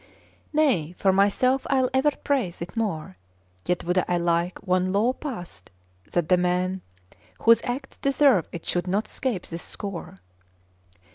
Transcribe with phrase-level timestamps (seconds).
[0.51, 3.17] Nay, for myself I'll ever praise it more:
[3.67, 5.69] Yet would I like one law passed
[6.11, 6.81] that the man
[7.41, 10.17] Whose acts deserve it should not scape this score.